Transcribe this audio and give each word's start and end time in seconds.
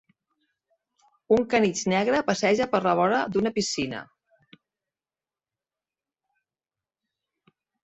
Un 1.35 1.43
canitx 1.51 1.83
negre 1.93 2.21
passeja 2.29 2.67
per 2.71 2.79
la 2.87 2.95
vora 3.01 3.19
d'una 3.35 3.53
piscina. 3.59 4.01